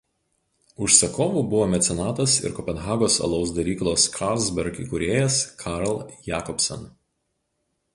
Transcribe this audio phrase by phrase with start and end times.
[0.85, 6.95] Užsakovu buvo mecenatas ir Kopenhagos alaus daryklos Carlsberg įkūrėjas Carl Jacobsen.